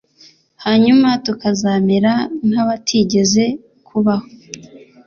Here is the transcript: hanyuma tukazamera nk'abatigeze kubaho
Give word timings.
hanyuma 0.65 1.07
tukazamera 1.25 2.11
nk'abatigeze 2.49 3.45
kubaho 3.87 4.27